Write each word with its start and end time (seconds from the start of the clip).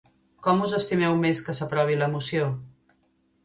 Com 0.47 0.63
us 0.67 0.73
estimeu 0.77 1.19
més 1.27 1.45
que 1.49 1.57
s’aprovi 1.59 2.01
la 2.03 2.11
moció? 2.17 2.51